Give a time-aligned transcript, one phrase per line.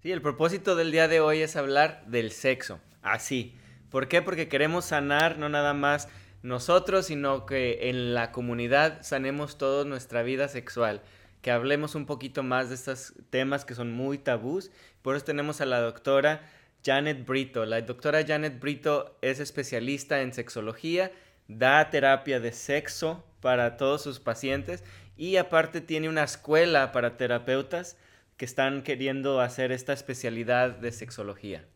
[0.00, 3.56] Sí, el propósito del día de hoy es hablar del sexo, así.
[3.90, 4.22] ¿Por qué?
[4.22, 6.08] Porque queremos sanar no nada más
[6.44, 11.02] nosotros, sino que en la comunidad sanemos toda nuestra vida sexual,
[11.42, 14.70] que hablemos un poquito más de estos temas que son muy tabús.
[15.02, 16.48] Por eso tenemos a la doctora
[16.86, 17.66] Janet Brito.
[17.66, 21.10] La doctora Janet Brito es especialista en sexología,
[21.48, 24.84] da terapia de sexo para todos sus pacientes
[25.16, 27.96] y aparte tiene una escuela para terapeutas
[28.38, 31.66] que están queriendo hacer esta especialidad de sexología.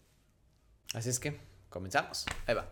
[0.94, 2.24] Así es que, comenzamos.
[2.46, 2.70] Ahí va.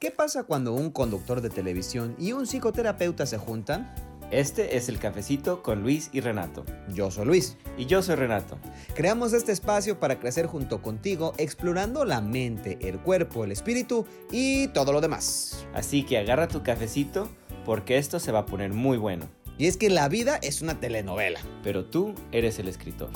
[0.00, 3.94] ¿Qué pasa cuando un conductor de televisión y un psicoterapeuta se juntan?
[4.30, 6.64] Este es el cafecito con Luis y Renato.
[6.88, 7.58] Yo soy Luis.
[7.76, 8.58] Y yo soy Renato.
[8.94, 14.68] Creamos este espacio para crecer junto contigo, explorando la mente, el cuerpo, el espíritu y
[14.68, 15.66] todo lo demás.
[15.74, 17.28] Así que agarra tu cafecito
[17.66, 19.28] porque esto se va a poner muy bueno.
[19.58, 21.40] Y es que la vida es una telenovela.
[21.62, 23.08] Pero tú eres el escritor.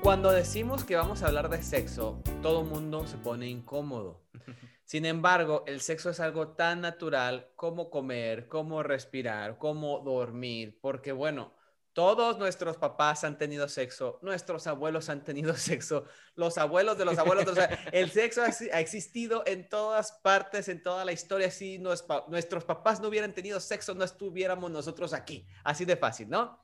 [0.00, 4.22] Cuando decimos que vamos a hablar de sexo, todo mundo se pone incómodo.
[4.84, 11.10] Sin embargo, el sexo es algo tan natural como comer, como respirar, como dormir, porque
[11.10, 11.52] bueno,
[11.96, 17.16] todos nuestros papás han tenido sexo, nuestros abuelos han tenido sexo, los abuelos de los
[17.16, 17.56] abuelos,
[17.90, 21.50] el sexo ha, existido en todas partes, en toda la historia.
[21.50, 25.46] Si nuestros papás no hubieran tenido sexo, no estuviéramos nosotros aquí.
[25.64, 26.60] Así de fácil, ¿no?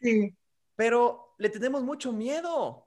[0.00, 0.32] Sí.
[0.76, 2.86] Pero le tenemos mucho miedo.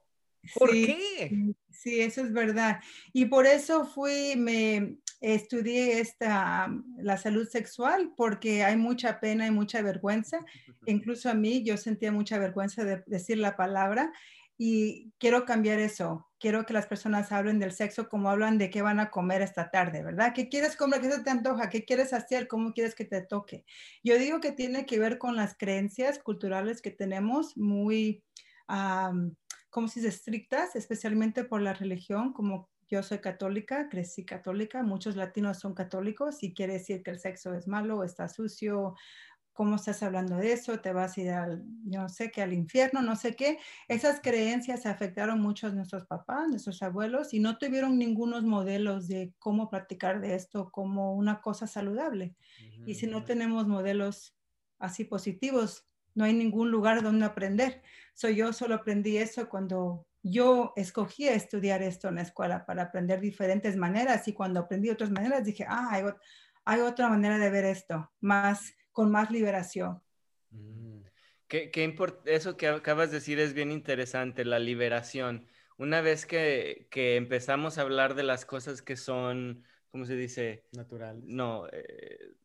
[0.58, 1.54] ¿Por qué?
[1.70, 2.80] Sí, eso es verdad.
[3.12, 9.52] Y por eso fui, me estudié esta, la salud sexual, porque hay mucha pena y
[9.52, 10.40] mucha vergüenza.
[10.86, 14.12] Incluso a mí, yo sentía mucha vergüenza de decir la palabra
[14.58, 16.28] y quiero cambiar eso.
[16.38, 19.72] Quiero que las personas hablen del sexo como hablan de qué van a comer esta
[19.72, 20.34] tarde, ¿verdad?
[20.34, 21.00] ¿Qué quieres comer?
[21.00, 21.70] ¿Qué se te antoja?
[21.70, 22.48] ¿Qué quieres hacer?
[22.48, 23.66] ¿Cómo quieres que te toque?
[24.04, 28.24] Yo digo que tiene que ver con las creencias culturales que tenemos muy
[29.70, 35.60] como si estrictas, especialmente por la religión, como yo soy católica, crecí católica, muchos latinos
[35.60, 38.96] son católicos y quiere decir que el sexo es malo, está sucio,
[39.54, 40.80] ¿cómo estás hablando de eso?
[40.80, 43.60] Te vas a ir al, yo no sé qué, al infierno, no sé qué.
[43.88, 49.34] Esas creencias afectaron mucho a nuestros papás, nuestros abuelos y no tuvieron ningunos modelos de
[49.38, 52.36] cómo practicar de esto como una cosa saludable.
[52.86, 54.36] Y si no tenemos modelos
[54.80, 57.84] así positivos, no hay ningún lugar donde aprender.
[58.14, 63.20] So, yo solo aprendí eso cuando yo escogí estudiar esto en la escuela para aprender
[63.20, 66.14] diferentes maneras y cuando aprendí otras maneras dije, ah,
[66.66, 70.02] hay, otra manera de ver esto, más con más liberación.
[70.52, 71.02] Mm.
[71.48, 75.48] ¿Qué, qué eso que acabas de decir es bien interesante, la liberación.
[75.78, 80.66] Una vez que, que empezamos a hablar de las cosas que son, ¿cómo se dice?
[80.74, 81.22] Natural.
[81.24, 82.36] No, eh,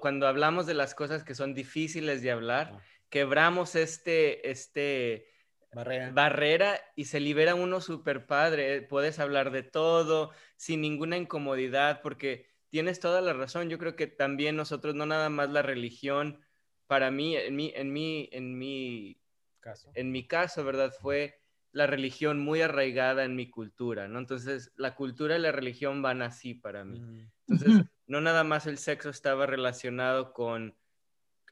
[0.00, 2.80] cuando hablamos de las cosas que son difíciles de hablar, ah.
[3.10, 5.28] quebramos este, este
[5.76, 6.10] barrera.
[6.10, 8.82] barrera y se libera uno súper padre.
[8.82, 13.68] Puedes hablar de todo sin ninguna incomodidad porque tienes toda la razón.
[13.68, 16.40] Yo creo que también nosotros, no nada más la religión,
[16.86, 19.20] para mí, en mi, en mi, en mi
[19.60, 20.92] caso, en mi caso, ¿verdad?
[21.00, 21.40] Fue
[21.72, 24.18] la religión muy arraigada en mi cultura, ¿no?
[24.18, 27.00] Entonces, la cultura y la religión van así para mí.
[27.00, 27.30] Mm.
[27.48, 30.74] Entonces, no nada más el sexo estaba relacionado con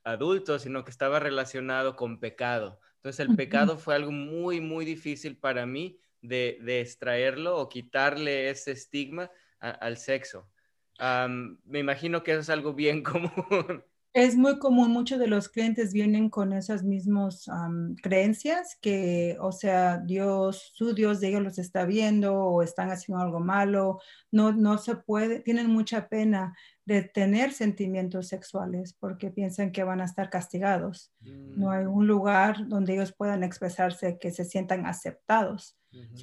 [0.05, 2.81] adultos, sino que estaba relacionado con pecado.
[3.05, 8.73] Entonces el pecado fue algo muy, muy difícil para mí de, extraerlo o quitarle ese
[8.73, 10.49] estigma al sexo.
[10.99, 13.85] me imagino que eso es algo bien común.
[14.15, 17.51] Es muy común, muchos de los clientes vienen con esas mismas
[18.01, 23.21] creencias que, o sea, Dios, su Dios de ellos los está viendo o están haciendo
[23.21, 23.99] algo malo,
[24.31, 30.01] no, no se puede, tienen mucha pena de tener sentimientos sexuales porque piensan que van
[30.01, 31.13] a estar castigados.
[31.21, 35.77] No hay un lugar donde ellos puedan expresarse que se sientan aceptados.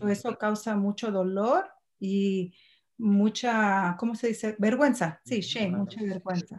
[0.08, 1.66] eso causa mucho dolor
[2.00, 2.56] y
[2.98, 4.56] mucha, ¿cómo se dice?
[4.60, 5.20] Vergüenza.
[5.26, 6.58] Sí, shame, mucha vergüenza.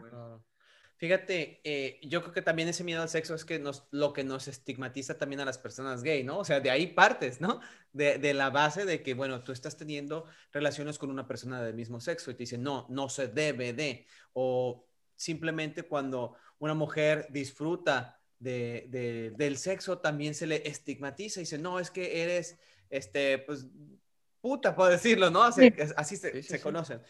[1.03, 4.23] Fíjate, eh, yo creo que también ese miedo al sexo es que nos, lo que
[4.23, 6.37] nos estigmatiza también a las personas gay, ¿no?
[6.37, 7.59] O sea, de ahí partes, ¿no?
[7.91, 10.23] De, de, la base de que, bueno, tú estás teniendo
[10.53, 14.05] relaciones con una persona del mismo sexo y te dicen, no, no se debe de.
[14.31, 21.43] O simplemente cuando una mujer disfruta de, de, del sexo, también se le estigmatiza y
[21.43, 22.57] dice, no, es que eres,
[22.89, 23.67] este, pues,
[24.39, 25.43] puta, puedo decirlo, ¿no?
[25.43, 27.01] Así, así se, se conocen.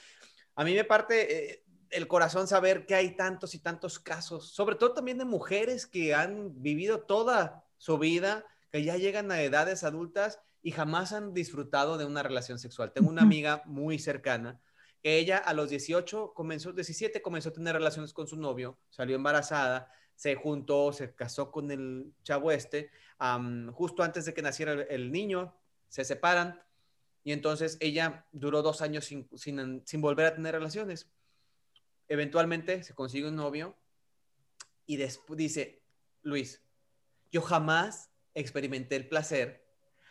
[0.56, 1.52] A mí me parte...
[1.52, 1.63] Eh,
[1.94, 6.14] el corazón saber que hay tantos y tantos casos, sobre todo también de mujeres que
[6.14, 11.98] han vivido toda su vida, que ya llegan a edades adultas y jamás han disfrutado
[11.98, 12.92] de una relación sexual.
[12.92, 14.60] Tengo una amiga muy cercana
[15.04, 19.18] que ella a los 18 comenzó, 17 comenzó a tener relaciones con su novio, salió
[19.18, 22.90] embarazada, se juntó, se casó con el chavo este,
[23.74, 25.54] justo antes de que naciera el, niño,
[25.90, 26.62] se separan
[27.24, 31.12] y entonces ella duró dos años sin, sin, volver a tener relaciones.
[32.08, 33.78] Eventualmente se consigue un novio
[34.86, 35.84] y después dice,
[36.22, 36.62] Luis,
[37.32, 39.66] yo jamás experimenté el placer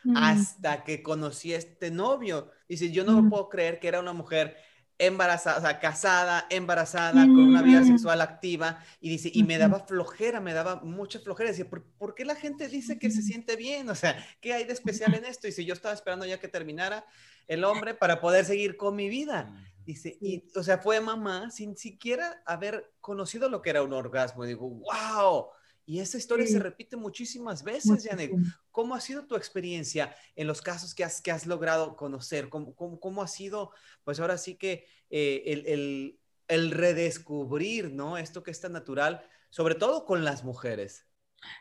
[0.05, 0.17] mm.
[0.17, 2.51] hasta que conocí a este novio.
[2.69, 4.57] Dice, yo no puedo creer que era una mujer
[4.99, 9.81] embarazada, o sea, casada, embarazada, con una vida sexual activa, y dice, y me daba
[9.81, 13.89] flojera, me daba mucha flojera, dice, ¿por, qué la gente dice que se siente bien?
[13.91, 15.49] O sea, ¿qué hay de especial en esto?
[15.49, 17.05] Y si yo estaba esperando ya que terminara
[17.49, 19.55] el hombre para poder seguir con mi vida.
[19.85, 24.45] Dice, y, o sea, fue mamá sin siquiera haber conocido lo que era un orgasmo.
[24.45, 25.49] Y digo, wow,
[25.85, 28.33] y esa historia se repite muchísimas veces, Janet.
[28.71, 32.49] ¿Cómo ha sido tu experiencia en los casos que has, que has logrado conocer?
[32.49, 33.73] ¿Cómo, cómo, ha sido,
[34.05, 38.17] pues ahora sí que eh, el, el, el, redescubrir, ¿no?
[38.17, 41.05] Esto que es tan natural, sobre todo con las mujeres.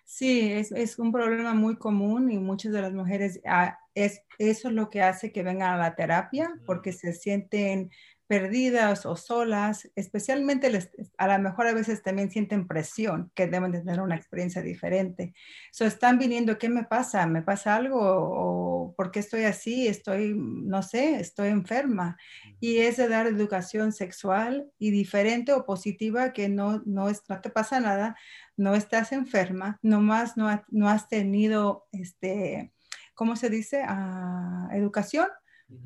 [0.05, 4.69] Sí, es, es un problema muy común y muchas de las mujeres, ah, es, eso
[4.69, 7.91] es lo que hace que vengan a la terapia, porque se sienten
[8.31, 10.71] perdidas o solas, especialmente
[11.17, 15.33] a lo mejor a veces también sienten presión, que deben de tener una experiencia diferente.
[15.73, 17.27] So, están viniendo, ¿qué me pasa?
[17.27, 17.99] ¿Me pasa algo?
[17.99, 19.85] ¿O por qué estoy así?
[19.85, 22.17] Estoy, no sé, estoy enferma.
[22.61, 27.41] Y es de dar educación sexual y diferente o positiva que no, no, es, no
[27.41, 28.15] te pasa nada,
[28.55, 32.71] no estás enferma, nomás no, no has tenido, este,
[33.21, 33.83] ¿cómo se dice?
[33.87, 35.27] Ah, educación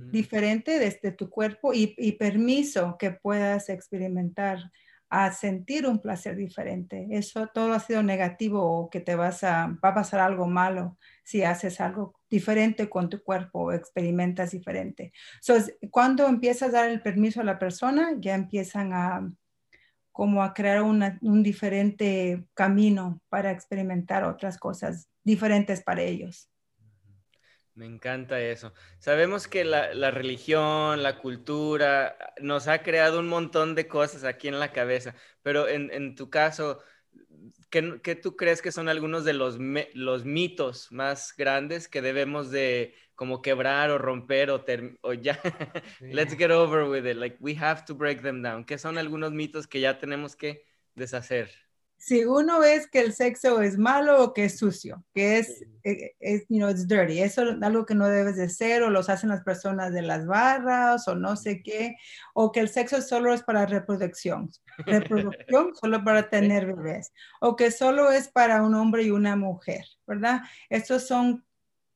[0.09, 4.71] diferente desde tu cuerpo y, permiso que puedas experimentar
[5.09, 7.09] a sentir un placer diferente.
[7.11, 10.97] Eso todo ha sido negativo o que te vas a, va a pasar algo malo
[11.25, 15.11] si haces algo diferente con tu cuerpo o experimentas diferente.
[15.41, 19.29] Entonces, cuando empiezas a dar el permiso a la persona, ya empiezan a
[20.13, 26.49] como a crear un diferente camino para experimentar otras cosas diferentes para ellos.
[27.75, 28.73] Me encanta eso.
[28.99, 34.59] Sabemos que la, religión, la cultura, nos ha creado un montón de cosas aquí en
[34.61, 36.79] la cabeza, pero en, tu caso,
[37.69, 39.57] ¿qué, tú crees que son algunos de los,
[39.93, 44.63] los mitos más grandes que debemos de como quebrar o romper o,
[45.01, 45.37] o ya,
[45.99, 48.63] let's get over with it, like we have to break them down?
[48.63, 50.63] ¿Qué son algunos mitos que ya tenemos que
[50.95, 51.64] deshacer?
[51.97, 56.15] Si uno es que el sexo es malo o que es sucio, que es, eh,
[56.19, 59.09] es, you know, it's dirty, eso es algo que no debes de hacer o los
[59.09, 61.95] hacen las personas de las barras o no sé qué,
[62.33, 64.51] o que el sexo solo es para reproducción,
[64.85, 67.11] reproducción solo para tener bebés,
[67.41, 70.41] o que solo es para un hombre y una mujer, ¿verdad?
[70.69, 71.43] Estos son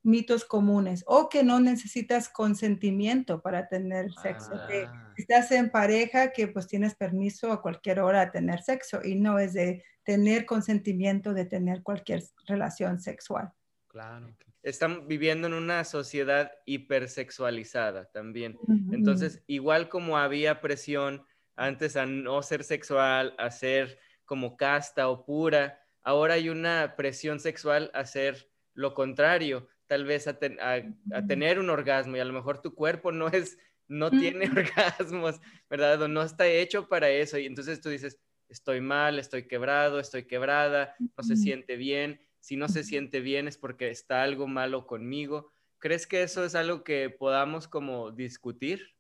[0.04, 4.52] mitos comunes o que no necesitas consentimiento para tener sexo.
[4.68, 5.14] Que ah.
[5.18, 9.40] estás en pareja que pues tienes permiso a cualquier hora de tener sexo y no
[9.40, 13.52] es de tener consentimiento de tener cualquier relación sexual.
[13.88, 14.36] Claro.
[14.64, 18.58] Están viviendo en una sociedad hipersexualizada también.
[18.92, 21.24] Entonces, igual como había presión
[21.56, 27.40] antes a no ser sexual, a ser como casta o pura, ahora hay una presión
[27.40, 30.38] sexual a ser lo contrario, tal vez a,
[31.28, 33.58] tener un orgasmo y a lo mejor tu cuerpo no es,
[33.88, 36.04] no tiene orgasmos, ¿verdad?
[36.04, 38.20] O no está hecho para eso y entonces tú dices,
[38.50, 42.22] estoy mal, estoy quebrado, estoy quebrada, no se siente bien.
[42.40, 45.52] Si no se siente bien es porque está algo malo conmigo.
[45.80, 48.96] ¿Crees que eso es algo que podamos como discutir?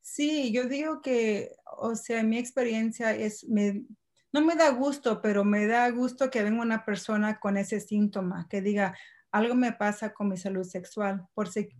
[0.00, 5.66] Sí, yo digo que, o sea, mi experiencia es, no me da gusto, pero me
[5.66, 8.96] da gusto que venga una persona con ese síntoma, que diga,
[9.34, 11.26] algo me pasa con mi salud sexual,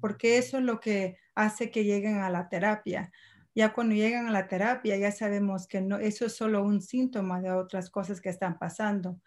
[0.00, 3.12] porque eso es lo que hace que lleguen a la terapia.
[3.54, 7.40] Ya cuando llegan a la terapia, ya sabemos que no, eso es solo un síntoma
[7.40, 9.20] de otras cosas que están pasando.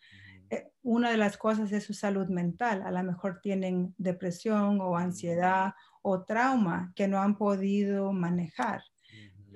[0.49, 2.81] Eh, una de las cosas es su salud mental.
[2.85, 8.81] A lo mejor tienen depresión o ansiedad o trauma que no han podido manejar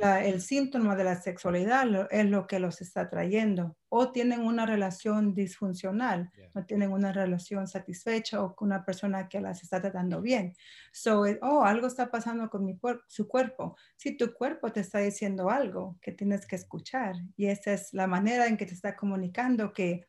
[0.01, 3.77] el síntoma de la sexualidad es lo que los está trayendo.
[3.89, 9.41] O tienen una relación disfuncional, no tienen una relación satisfecha o con una persona que
[9.41, 10.55] las está tratando bien.
[10.91, 13.75] So, oh, algo está pasando con mi su cuerpo.
[13.95, 18.07] Si tu cuerpo te está diciendo algo que tienes que escuchar y esa es la
[18.07, 20.07] manera en que te está comunicando que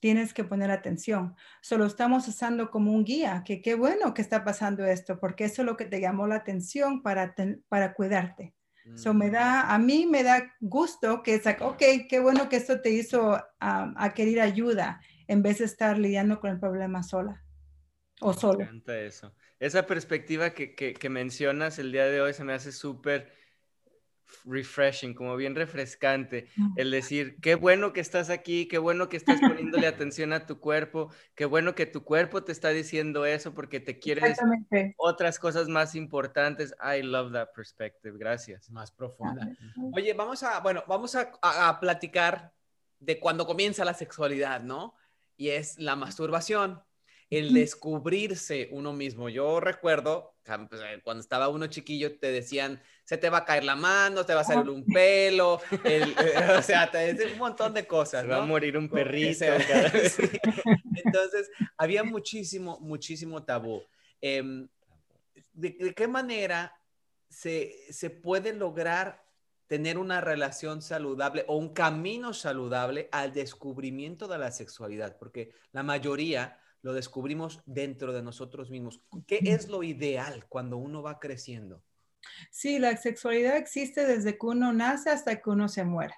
[0.00, 1.34] tienes que poner atención.
[1.62, 5.62] Solo estamos usando como un guía, que qué bueno que está pasando esto, porque eso
[5.62, 7.34] es lo que te llamó la atención para,
[7.68, 8.55] para cuidarte.
[8.94, 12.80] So me da, a mí me da gusto que es, ok, qué bueno que esto
[12.80, 17.42] te hizo a querer ayuda en vez de estar lidiando con el problema sola
[18.20, 18.58] o solo.
[18.58, 19.34] Me encanta eso.
[19.58, 23.32] Esa perspectiva que, que, mencionas el día de hoy se me hace súper
[24.44, 29.40] refreshing, como bien refrescante, el decir, qué bueno que estás aquí, qué bueno que estás
[29.40, 33.80] poniéndole atención a tu cuerpo, qué bueno que tu cuerpo te está diciendo eso porque
[33.80, 36.74] te quiere decir otras cosas más importantes.
[36.80, 38.70] I love that perspective, gracias.
[38.70, 39.48] Más profunda.
[39.92, 42.52] Oye, vamos a, bueno, vamos a, a platicar
[42.98, 44.94] de cuando comienza la sexualidad, ¿no?
[45.36, 46.80] Y es la masturbación
[47.30, 49.28] el descubrirse uno mismo.
[49.28, 53.62] Yo recuerdo pues, eh, cuando estaba uno chiquillo, te decían, se te va a caer
[53.62, 56.02] la mano, te va a salir un pelo, eh,
[56.58, 58.22] o sea, te decían un montón de cosas.
[58.22, 59.44] Se va a morir un perrito.
[61.04, 63.80] Entonces, había muchísimo, muchísimo tabú.
[64.20, 64.68] Em,
[65.52, 66.74] ¿de, qué manera
[67.28, 69.24] se, se puede lograr
[69.68, 75.16] tener una relación saludable o un camino saludable al descubrimiento de la sexualidad?
[75.16, 79.00] Porque la mayoría lo descubrimos dentro de nosotros mismos.
[79.28, 81.84] ¿Qué es lo ideal cuando uno va creciendo?
[82.50, 86.14] Sí, la sexualidad existe desde que uno nace hasta que uno se muere.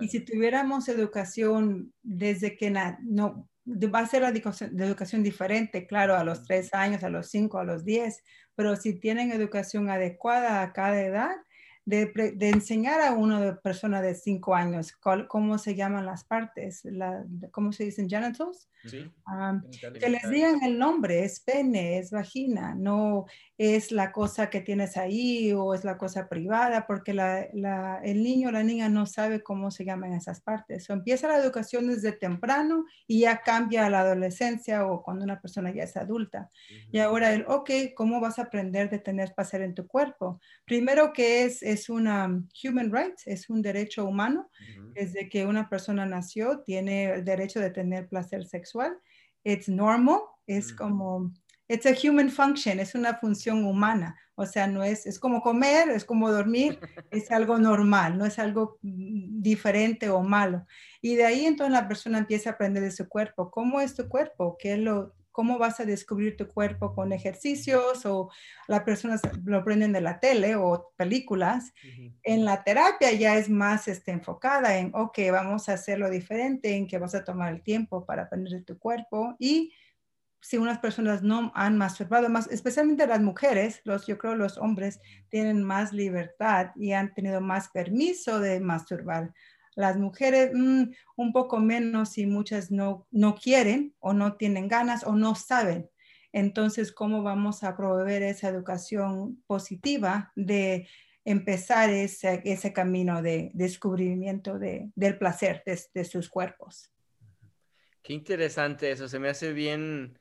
[0.00, 6.24] Y si tuviéramos educación desde que no, va a ser la educación, diferente, claro, a
[6.24, 8.22] los tres años, a los cinco, a los diez,
[8.54, 11.36] pero si tienen educación adecuada a cada edad,
[11.86, 14.92] de, enseñar a una persona de cinco años
[15.28, 18.68] cómo se llaman las partes, la, cómo se dicen genitals,
[20.00, 23.26] que les digan el nombre, es pene, es vagina, no
[23.58, 28.52] es la cosa que tienes ahí o es la cosa privada, porque el niño o
[28.52, 30.88] la niña no sabe cómo se llaman esas partes.
[30.90, 35.40] O empieza la educación desde temprano y ya cambia a la adolescencia o cuando una
[35.40, 36.50] persona ya es adulta.
[36.92, 40.40] Y ahora el, ok, ¿cómo vas a aprender de tener placer en tu cuerpo?
[40.64, 42.26] Primero que es, es una
[42.62, 44.50] human right, es un derecho humano.
[44.94, 48.96] Desde que una persona nació, tiene el derecho de tener placer sexual.
[49.44, 51.32] It's normal, es como
[51.68, 54.16] It's a human function, es una función humana.
[54.36, 56.78] O sea, no es, es como comer, es como dormir,
[57.10, 60.64] es algo normal, no es algo mm, diferente o malo.
[61.00, 63.50] Y de ahí entonces la persona empieza a aprender de su cuerpo.
[63.50, 64.56] ¿Cómo es tu cuerpo?
[64.58, 68.30] ¿Qué lo, ¿Cómo vas a descubrir tu cuerpo con ejercicios o
[68.68, 71.74] las personas lo aprenden de la tele o películas?
[72.22, 76.86] En la terapia ya es más este, enfocada en, ok, vamos a hacerlo diferente, en
[76.86, 79.74] que vas a tomar el tiempo para aprender de tu cuerpo y
[80.40, 85.00] si unas personas no han masturbado más, especialmente las mujeres, los, yo creo los hombres
[85.28, 89.34] tienen más libertad y han tenido más permiso de masturbar.
[89.76, 90.84] Las mujeres mm,
[91.16, 95.88] un poco menos y muchas no, no quieren o no tienen ganas o no saben.
[96.32, 100.88] Entonces, ¿cómo vamos a proveer esa educación positiva de
[101.24, 106.90] empezar ese, ese camino de descubrimiento de, del placer de, de sus cuerpos?
[108.02, 110.18] Qué interesante eso, se me hace bien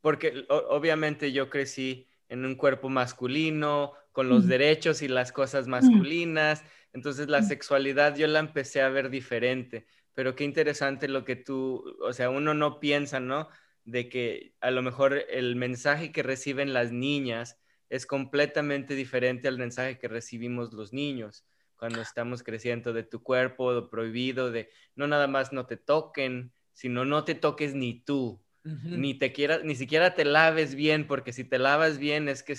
[0.00, 6.64] porque obviamente yo crecí en un cuerpo masculino, con los derechos y las cosas masculinas,
[6.92, 11.84] entonces la sexualidad yo la empecé a ver diferente, pero qué interesante lo que tú,
[12.02, 13.48] o sea, uno no piensa, ¿no?
[13.84, 19.58] De que a lo mejor el mensaje que reciben las niñas es completamente diferente al
[19.58, 21.44] mensaje que recibimos los niños
[21.76, 27.04] cuando estamos creciendo de tu cuerpo, prohibido, de no nada más no te toquen, sino
[27.04, 31.42] no te toques ni tú, ni te quieras, ni siquiera te laves bien, porque si
[31.44, 32.54] te lavas bien es que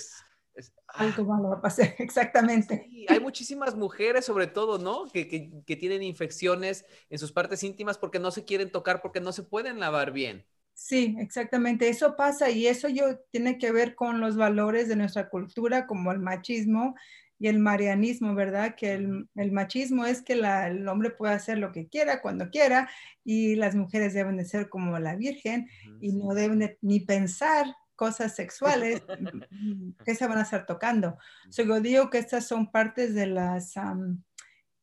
[0.95, 1.01] es...
[1.01, 2.87] Algo malo va a pasar, exactamente.
[3.07, 5.05] hay muchísimas mujeres, sobre todo, ¿no?
[5.11, 9.31] Que, que, tienen infecciones en sus partes íntimas porque no se quieren tocar, porque no
[9.31, 10.45] se pueden lavar bien.
[10.73, 11.89] Sí, exactamente.
[11.89, 16.11] Eso pasa y eso yo tiene que ver con los valores de nuestra cultura, como
[16.11, 16.95] el machismo
[17.41, 18.75] y el marianismo, ¿verdad?
[18.75, 22.87] Que el, machismo es que el hombre puede hacer lo que quiera, cuando quiera,
[23.23, 25.67] y las mujeres deben de ser como la Virgen
[25.99, 27.65] y no deben ni pensar
[28.01, 29.03] cosas sexuales
[30.03, 31.19] que se van a estar tocando.
[31.55, 33.75] yo digo que estas son partes de las,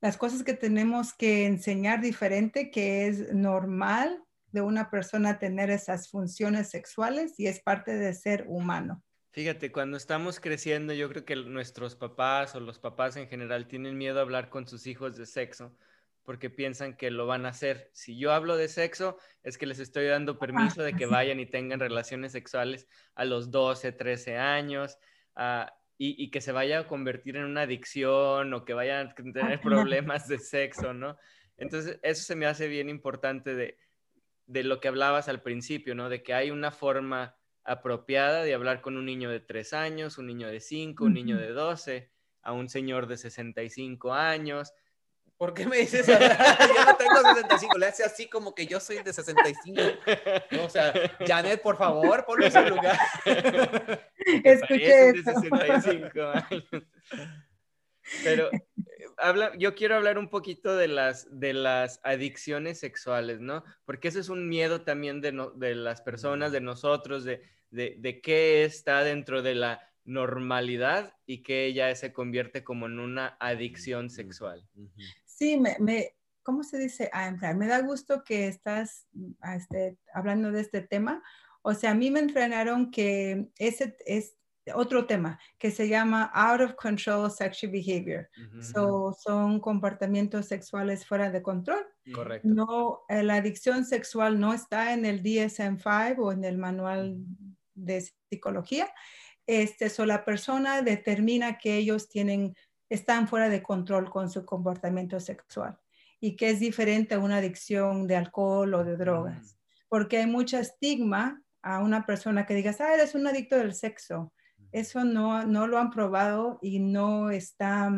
[0.00, 4.22] las cosas que tenemos que enseñar diferente, que es normal
[4.52, 9.02] de una persona tener esas funciones sexuales y es parte de ser humano.
[9.32, 13.98] Fíjate, cuando estamos creciendo, yo creo que nuestros papás o los papás en general tienen
[13.98, 15.76] miedo a hablar con sus hijos de sexo
[16.28, 17.88] porque piensan que lo van a hacer.
[17.94, 21.46] Si yo hablo de sexo, es que les estoy dando permiso de que vayan y
[21.46, 24.98] tengan relaciones sexuales a los 12, 13 años
[25.36, 29.62] ah, y, que se vaya a convertir en una adicción o que vayan a tener
[29.62, 31.16] problemas de sexo, ¿no?
[31.56, 33.78] Entonces, eso se me hace bien importante de,
[34.44, 36.10] de lo que hablabas al principio, ¿no?
[36.10, 40.26] De que hay una forma apropiada de hablar con un niño de 3 años, un
[40.26, 42.10] niño de 5, un niño de 12,
[42.42, 44.74] a un señor de 65 años.
[45.38, 46.18] ¿Por qué me dices eso?
[46.74, 49.80] yo no tengo 65, le hace así como que yo soy de 65.
[50.64, 50.92] o sea,
[51.24, 52.98] Janet, por favor, ponlo en su lugar.
[54.44, 55.30] Escuché eso.
[55.40, 56.64] De 65 años.
[58.24, 58.66] Pero eh,
[59.16, 63.62] habla, yo quiero hablar un poquito de las, de las adicciones sexuales, ¿no?
[63.84, 68.20] Porque eso es un miedo también de, de las personas, de nosotros, de, de, de
[68.20, 74.10] qué está dentro de la normalidad y que ya se convierte como en una adicción
[74.10, 74.66] sexual.
[75.38, 77.10] Sí, me, me ¿cómo se dice?
[77.12, 79.06] Ah, me da gusto que estás
[79.40, 81.22] ah, este, hablando de este tema.
[81.62, 84.34] O sea, a mí me entrenaron que ese es
[84.74, 88.28] otro tema que se llama out of control sexual behavior.
[89.22, 91.86] son comportamientos sexuales fuera de control.
[92.12, 92.48] Correcto.
[92.48, 97.16] No, eh, la adicción sexual no está en el DSM-5 o en el manual
[97.74, 98.88] de psicología.
[99.46, 102.54] Este, so la persona determina que ellos tienen,
[102.88, 105.78] están fuera de control con su comportamiento sexual
[106.20, 109.58] y que es diferente a una adicción de alcohol o de drogas.
[109.88, 114.32] Porque hay mucho estigma a una persona que digas, ah, eres un adicto del sexo.
[114.72, 117.90] Eso no, no lo han probado y no está,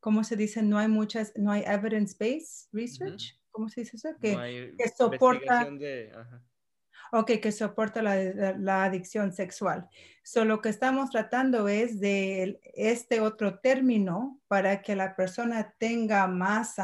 [0.00, 0.62] ¿cómo se dice?
[0.62, 3.38] No hay muchas, no hay evidence-based research.
[3.50, 4.08] ¿Cómo se dice eso?
[4.18, 5.64] Que, que soporta.
[5.70, 6.10] De,
[7.14, 8.16] Ok, que soporta la,
[8.58, 9.86] la, adicción sexual.
[10.22, 16.26] So, lo que estamos tratando es de este otro término para que la persona tenga
[16.26, 16.76] más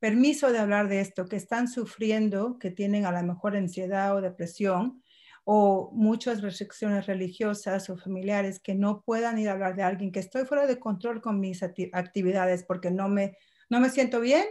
[0.00, 4.20] permiso de hablar de esto, que están sufriendo, que tienen a lo mejor ansiedad o
[4.20, 5.00] depresión
[5.44, 10.18] o muchas restricciones religiosas o familiares que no puedan ir a hablar de alguien que
[10.18, 13.38] estoy fuera de control con mis actividades porque no me,
[13.70, 14.44] no me siento bien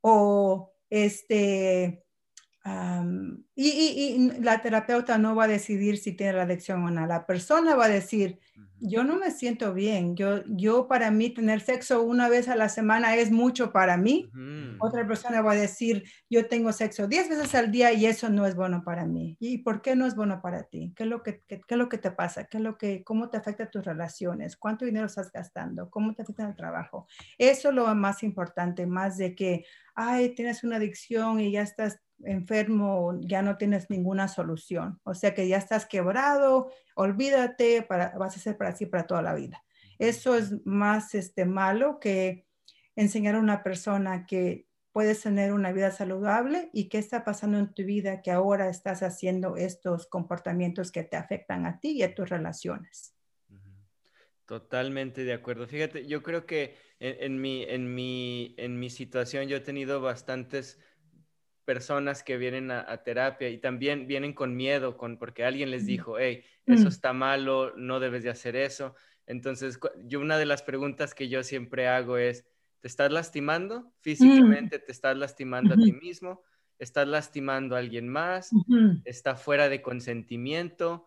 [0.00, 2.03] o este
[3.54, 7.06] y, la terapeuta no va a decidir si tiene la adicción o no.
[7.06, 8.38] La persona va a decir,
[8.80, 10.16] yo no me siento bien.
[10.16, 14.30] Yo, yo para mí tener sexo una vez a la semana es mucho para mí.
[14.78, 18.46] Otra persona va a decir, yo tengo sexo 10 veces al día y eso no
[18.46, 19.36] es bueno para mí.
[19.40, 20.92] ¿Y por qué no es bueno para ti?
[20.96, 22.44] ¿Qué es lo que, qué, es lo que te pasa?
[22.44, 24.56] ¿Qué es lo que, ¿Cómo te afecta tus relaciones?
[24.56, 25.88] ¿Cuánto dinero estás gastando?
[25.90, 27.06] ¿Cómo te afecta el trabajo?
[27.38, 32.00] Eso es lo más importante, más de que, ay, tienes una adicción y ya estás
[32.24, 35.00] enfermo, ya no tienes ninguna solución.
[35.04, 39.22] O sea que ya estás quebrado, olvídate, para, vas a ser para así para toda
[39.22, 39.64] la vida.
[39.98, 42.46] Eso es más este, malo que
[42.96, 47.74] enseñar a una persona que puedes tener una vida saludable y qué está pasando en
[47.74, 52.14] tu vida que ahora estás haciendo estos comportamientos que te afectan a ti y a
[52.14, 53.12] tus relaciones.
[54.46, 55.66] Totalmente de acuerdo.
[55.66, 60.78] Fíjate, yo creo que en, mi, en, mi, en mi situación yo he tenido bastantes
[61.64, 66.18] personas que vienen a, terapia y también vienen con miedo, con, porque alguien les dijo,
[66.18, 68.94] hey, eso está malo, no debes de hacer eso.
[69.26, 72.44] Entonces, yo una de las preguntas que yo siempre hago es,
[72.80, 74.78] ¿te estás lastimando físicamente?
[74.78, 76.42] ¿Te estás lastimando a ti mismo?
[76.78, 78.50] ¿Estás lastimando a alguien más?
[79.04, 81.06] ¿Está fuera de consentimiento?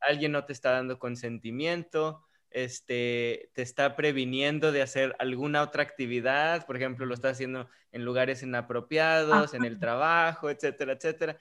[0.00, 2.24] ¿Alguien no te está dando consentimiento?
[2.50, 8.04] Este, te está previniendo de hacer alguna otra actividad, por ejemplo, lo está haciendo en
[8.04, 11.38] lugares inapropiados, en el trabajo, etcétera, etcétera.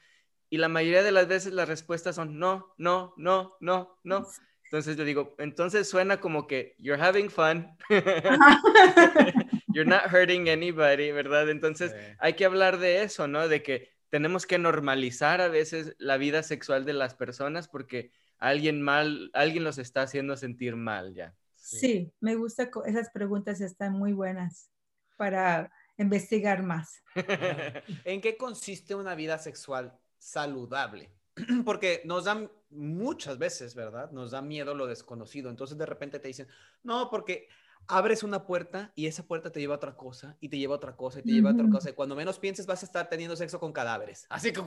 [0.50, 4.28] Y la mayoría de las veces las respuestas son no, no, no, no, no.
[4.64, 7.76] Entonces le digo, entonces suena como que you're having fun,
[9.74, 11.50] you're not hurting anybody, ¿verdad?
[11.50, 13.48] Entonces hay que hablar de eso, ¿no?
[13.48, 18.82] De que tenemos que normalizar a veces la vida sexual de las personas porque alguien
[18.82, 21.36] mal, alguien los está haciendo sentir mal ya.
[21.56, 24.72] Sí, me gusta, esas preguntas están muy buenas
[25.18, 27.04] para investigar más.
[28.06, 31.12] ¿En qué consiste una vida sexual saludable?
[31.66, 34.12] Porque nos dan muchas veces, ¿verdad?
[34.12, 35.50] Nos da miedo lo desconocido.
[35.50, 36.48] Entonces de repente te dicen,
[36.84, 37.48] no, porque
[37.88, 40.78] abres una puerta y esa puerta te lleva a otra cosa y te lleva a
[40.78, 41.90] otra cosa y te lleva a otra cosa.
[41.90, 44.26] Y cuando menos pienses vas a estar teniendo sexo con cadáveres.
[44.30, 44.62] Así que,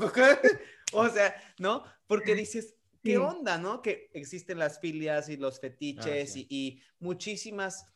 [0.92, 1.84] o sea, ¿no?
[2.06, 3.82] Porque dices, ¿Qué onda, no?
[3.82, 7.86] Que existen las filias y los fetiches ah, y, muchísimas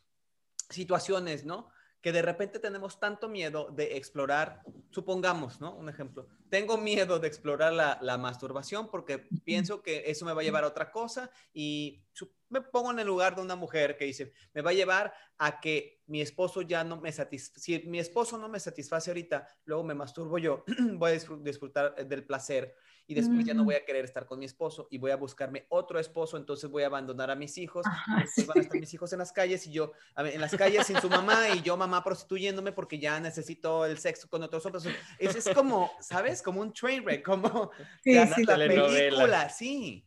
[0.69, 1.69] situaciones, ¿no?
[2.07, 5.75] Que de repente tenemos tanto miedo de explorar, supongamos, ¿no?
[5.75, 10.45] Un ejemplo, tengo miedo de explorar la, masturbación porque pienso que eso me va a
[10.45, 12.05] llevar a otra cosa y
[12.49, 15.59] me pongo en el lugar de una mujer que dice, me va a llevar a
[15.59, 19.83] que mi esposo ya no me satisface, si mi esposo no me satisface ahorita, luego
[19.83, 22.73] me masturbo yo, voy a disfrutar del placer
[23.07, 25.67] y después ya no voy a querer estar con mi esposo y voy a buscarme
[25.69, 27.87] otro esposo, entonces voy a abandonar a mis hijos,
[28.19, 31.01] después van a estar mis hijos en las calles y yo en las calles sin
[31.01, 34.85] su mamá y yo mamá prostituyéndome porque ya necesito el sexo con otros hombres.
[35.19, 36.43] Es, es como, ¿sabes?
[36.43, 37.71] Como un train wreck, como
[38.03, 40.05] sí, sí, la película, sí.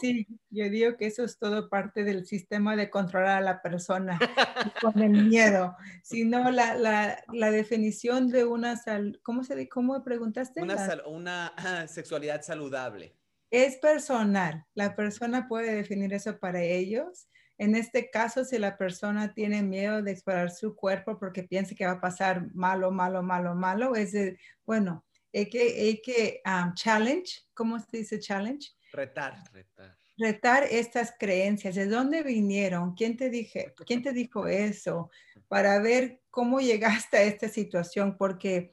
[0.00, 4.18] Sí, yo digo que eso es todo parte del sistema de controlar a la persona
[4.82, 5.76] con el miedo.
[6.02, 10.62] Si no, la, la, la, definición de una sal, ¿cómo se cómo preguntaste?
[10.62, 13.14] Una, una sexualidad saludable.
[13.50, 14.66] Es personal.
[14.74, 20.02] La persona puede definir eso para ellos En este caso, si la persona tiene miedo
[20.02, 24.12] de explorar su cuerpo porque piensa que va a pasar malo, malo, malo, malo, es
[24.12, 28.70] de, bueno, hay que, hay que um, challenge, ¿cómo se dice challenge?
[28.92, 29.44] Retar.
[29.52, 29.96] Retar.
[30.16, 32.94] Retar estas creencias, ¿de dónde vinieron?
[32.94, 35.10] ¿Quién te, dije, ¿Quién te dijo eso?
[35.46, 38.72] Para ver cómo llegaste a esta situación, porque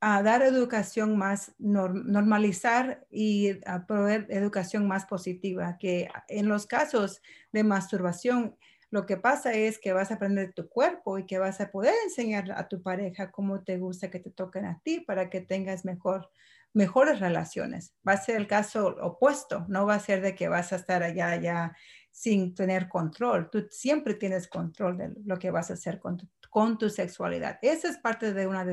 [0.00, 7.22] a dar educación más, normalizar y a proveer educación más positiva, que en los casos
[7.52, 8.58] de masturbación,
[8.90, 11.94] lo que pasa es que vas a aprender tu cuerpo y que vas a poder
[12.04, 15.86] enseñar a tu pareja cómo te gusta que te toquen a ti para que tengas
[15.86, 16.30] mejor,
[16.74, 17.94] mejores relaciones.
[18.06, 21.02] Va a ser el caso opuesto, no va a ser de que vas a estar
[21.02, 21.76] allá, allá
[22.10, 23.48] sin tener control.
[23.50, 27.58] Tú siempre tienes control de lo que vas a hacer con tu, con tu sexualidad.
[27.62, 28.64] Esa es parte de una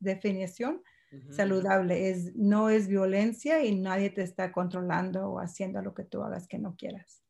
[0.00, 0.82] definición
[1.30, 2.10] saludable.
[2.10, 6.48] Es, no es violencia y nadie te está controlando o haciendo lo que tú hagas
[6.48, 7.22] que no quieras.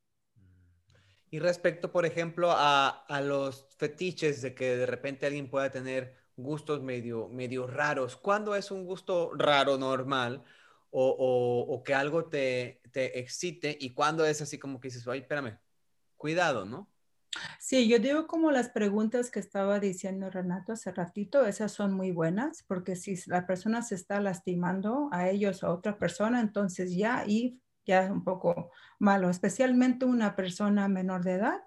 [1.31, 6.20] Y respecto, por ejemplo, a, a los fetiches de que de repente alguien pueda tener
[6.37, 10.45] gustos medio, medio raros, ¿cuándo es un gusto raro normal?
[10.93, 15.07] O, o, o, que algo te, te excite y cuándo es así como que dices,
[15.07, 15.57] ay, espérame,
[16.17, 16.91] cuidado, ¿no?
[17.61, 22.11] Sí, yo digo como las preguntas que estaba diciendo Renato hace ratito, esas son muy
[22.11, 26.97] buenas, porque si la persona se está lastimando a ellos o a otra persona, entonces
[26.97, 31.63] ya y ya es un poco malo, especialmente una persona menor de edad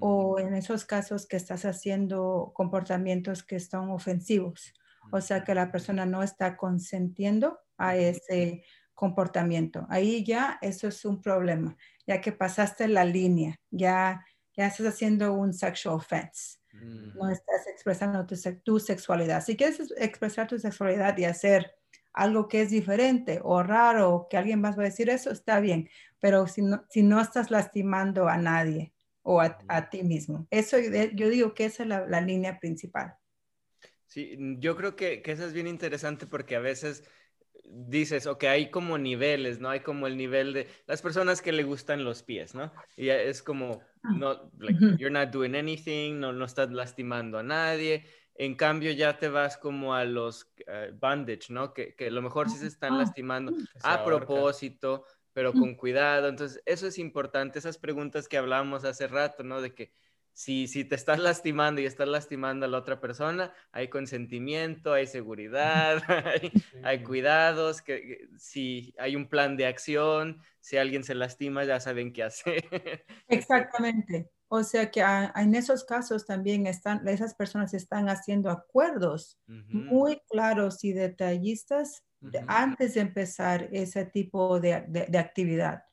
[0.00, 0.40] o mm.
[0.40, 4.72] en esos casos que estás haciendo comportamientos que son ofensivos,
[5.10, 8.64] o sea que la persona no está consentiendo a ese
[8.94, 9.86] comportamiento.
[9.90, 14.24] Ahí ya eso es un problema, ya que pasaste la línea, ya
[14.56, 16.58] ya estás haciendo un sexual offense.
[16.72, 19.44] No estás expresando tu, sexualidad.
[19.44, 21.74] Si quieres expresar tu sexualidad y hacer
[22.14, 25.88] algo que es diferente o raro, que alguien más va a decir eso, está bien.
[26.18, 30.46] Pero si no, si no estás lastimando a nadie o a, ti mismo.
[30.50, 33.14] Eso yo digo que esa es la, línea principal.
[34.06, 37.04] Sí, yo creo que, que eso es bien interesante porque a veces
[37.64, 39.70] dices, ok, hay como niveles, ¿no?
[39.70, 42.72] Hay como el nivel de las personas que le gustan los pies, ¿no?
[42.96, 47.42] Y es como, ah, no, like, you're not doing anything, no, no estás lastimando a
[47.42, 48.04] nadie.
[48.34, 51.72] En cambio, ya te vas como a los uh, bandage, ¿no?
[51.72, 56.28] Que, que a lo mejor sí se están ah, lastimando a propósito, pero con cuidado.
[56.28, 59.60] Entonces, eso es importante, esas preguntas que hablábamos hace rato, ¿no?
[59.60, 59.92] De que
[60.34, 65.06] si, si te estás lastimando y estás lastimando a la otra persona, hay consentimiento, hay
[65.06, 66.02] seguridad,
[66.82, 72.12] hay, cuidados, que, si hay un plan de acción, si alguien se lastima, ya saben
[72.12, 72.64] qué hacer.
[73.28, 74.30] Exactamente.
[74.48, 80.84] O sea que en esos casos también están, esas personas están haciendo acuerdos muy claros
[80.84, 82.04] y detallistas
[82.46, 85.84] antes de empezar ese tipo de, de actividad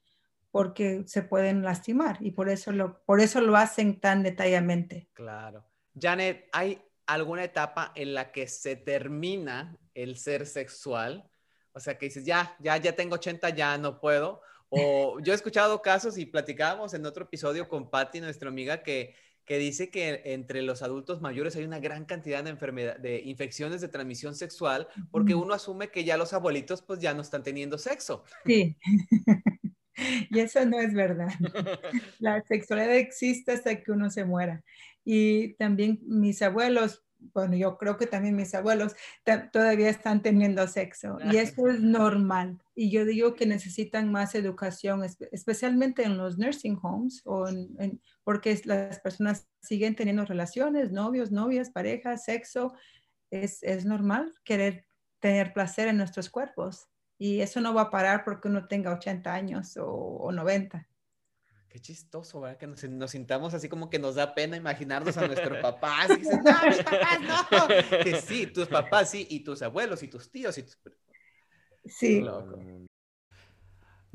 [0.52, 5.10] porque se pueden lastimar y por eso lo, por eso lo hacen tan detalladamente.
[5.14, 5.66] Claro.
[6.00, 11.30] Janet, ¿hay alguna etapa en la que se termina el ser sexual?
[11.74, 14.42] O sea, que dices, ya, ya, ya tengo 80, ya no puedo.
[14.70, 19.16] O yo he escuchado casos y platicábamos en otro episodio con Patty, nuestra amiga, que,
[19.50, 23.82] que dice que entre los adultos mayores hay una gran cantidad de enfermedad, de infecciones
[23.82, 27.80] de transmisión sexual, porque uno asume que ya los abuelitos pues ya no están teniendo
[27.80, 28.24] sexo.
[28.46, 28.78] Sí.
[30.30, 31.30] y eso no es verdad.
[32.20, 34.64] La sexualidad existe hasta que uno se muera.
[35.04, 38.96] Y también mis abuelos, bueno, yo creo que también mis abuelos
[39.52, 42.60] todavía están teniendo sexo y eso es normal.
[42.82, 47.46] Y yo digo que necesitan más educación, especialmente en los nursing homes, o
[48.24, 52.74] porque las personas siguen teniendo relaciones, novios, novias, parejas, sexo.
[53.32, 54.86] Es, es normal querer
[55.20, 56.88] tener placer en nuestros cuerpos.
[57.18, 60.88] Y eso no va a parar porque uno tenga 80 años o, 90.
[61.68, 62.58] Qué chistoso, ¿verdad?
[62.58, 66.12] Que nos, sintamos así como que nos da pena imaginarnos a nuestros papás.
[66.12, 67.20] Y dicen, no, mis papás
[67.52, 67.68] no.
[68.06, 70.80] Que sí, tus papás sí, y tus abuelos, y tus tíos, y tus...
[71.90, 72.24] Sí.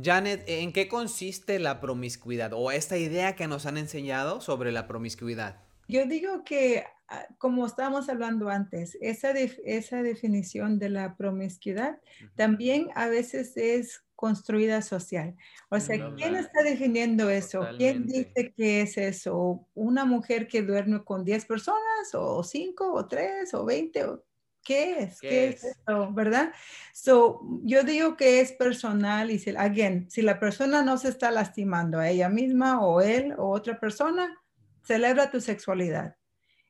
[0.02, 4.88] Janet, ¿en qué consiste la promiscuidad o esta idea que nos han enseñado sobre la
[4.88, 5.60] promiscuidad?
[5.86, 12.00] Yo digo que, ah, como estábamos hablando antes, esa, esa definición de la promiscuidad
[12.34, 15.36] también a veces es construida social.
[15.68, 17.66] O sea, ¿quién está definiendo eso?
[17.76, 19.66] ¿Quién dice que es eso?
[19.74, 24.04] ¿Una mujer que duerme con 10 personas o 5 o 3 o 20?
[24.04, 24.24] O,
[24.64, 25.20] ¿Qué es?
[25.20, 25.64] ¿Qué, es?
[25.64, 26.10] eso?
[26.12, 26.52] ¿Verdad?
[26.92, 31.30] So, yo digo que es personal y si, again, si la persona no se está
[31.30, 34.40] lastimando a ella misma o él o otra persona,
[34.82, 36.16] celebra tu sexualidad.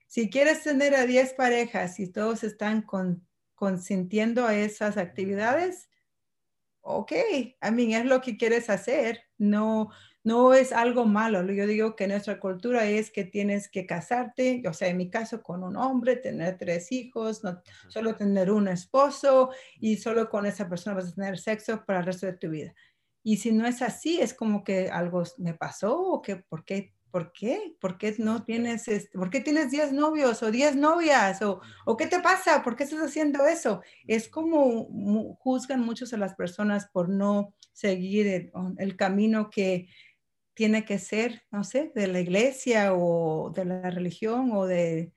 [0.07, 2.85] Si quieres tener a 10 parejas y todos están
[3.55, 5.89] consintiendo a esas actividades,
[6.81, 9.91] ok, I mean, es lo que quieres hacer, no,
[10.25, 11.43] no es algo malo.
[11.53, 15.43] Yo digo que nuestra cultura es que tienes que casarte, o sea, en mi caso
[15.43, 20.69] con un hombre, tener tres hijos, no solo tener un esposo y solo con esa
[20.69, 22.75] persona vas a tener sexo para el resto de tu vida.
[23.23, 26.95] Y si no es así, es como que algo me pasó o que, ¿por qué?
[27.11, 27.77] ¿Por qué?
[27.79, 31.41] ¿Por qué no tienes, este, ¿por qué tienes 10 novios o 10 novias?
[31.43, 32.63] O, o, qué te pasa?
[32.63, 33.83] ¿Por qué estás haciendo eso?
[34.07, 34.89] Es como
[35.39, 39.89] juzgan muchos a las personas por no seguir el, el camino que,
[40.55, 45.13] tiene que ser, no sé, de la iglesia o de la religión o de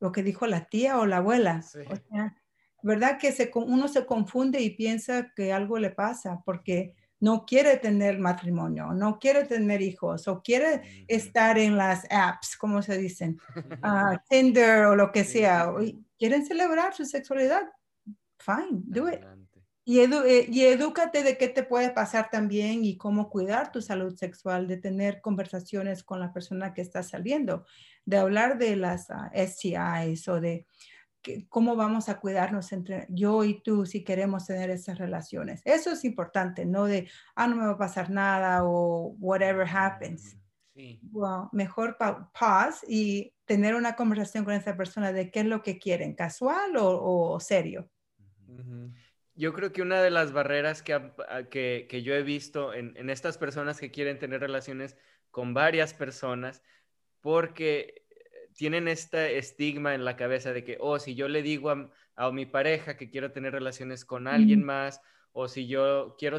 [0.00, 1.62] lo que dijo la tía o la abuela.
[1.62, 2.36] O sea,
[2.82, 3.18] ¿verdad?
[3.18, 8.18] Que se, uno se confunde y piensa que algo le pasa porque no quiere tener
[8.18, 14.16] matrimonio, no quiere tener hijos o quiere estar en las apps, como se dicen, uh,
[14.28, 15.72] Tinder o lo que sea.
[16.18, 17.62] Quieren celebrar su sexualidad.
[18.38, 19.20] Fine, do it.
[19.88, 24.16] Y, eh, y edúcate de qué te puede pasar también y cómo cuidar tu salud
[24.16, 27.64] sexual, de tener conversaciones con la persona que está saliendo,
[28.04, 30.66] de hablar de las uh, ah, STIs o de
[31.48, 35.62] cómo vamos a cuidarnos entre yo y tú si queremos tener esas relaciones.
[35.64, 40.36] Eso es importante, no de, ah, no me va a pasar nada o whatever happens.
[40.74, 41.00] Sí.
[41.52, 46.14] mejor pause y tener una conversación con esa persona de qué es lo que quieren,
[46.14, 47.88] casual o, o serio.
[49.36, 51.12] Yo creo que una de las barreras que, ah,
[51.50, 54.96] que, que yo he visto en, en, estas personas que quieren tener relaciones
[55.30, 56.62] con varias personas,
[57.20, 58.06] porque
[58.54, 62.32] tienen este estigma en la cabeza de que, oh, si yo le digo a, a
[62.32, 66.38] mi pareja que quiero tener relaciones con alguien más, o si yo quiero,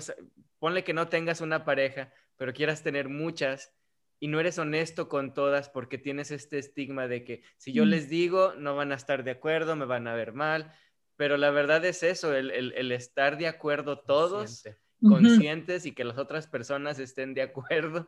[0.57, 3.71] ponle que no tengas una pareja, pero quieras tener muchas,
[4.19, 8.09] y no eres honesto con todas porque tienes este estigma de que si yo les
[8.09, 10.73] digo, no van a estar de acuerdo, me van a ver mal
[11.17, 14.63] pero la verdad es eso, el, el, estar de acuerdo todos,
[15.01, 18.07] conscientes y que las otras personas estén de acuerdo.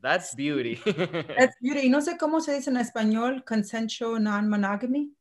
[0.00, 0.76] That's beauty.
[1.36, 1.86] That's beauty.
[1.86, 5.12] Y no sé cómo se dice en español, consensual non-monogamy.